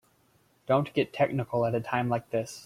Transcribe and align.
Don't 0.65 0.91
get 0.95 1.13
technical 1.13 1.63
at 1.63 1.75
a 1.75 1.79
time 1.79 2.09
like 2.09 2.31
this. 2.31 2.59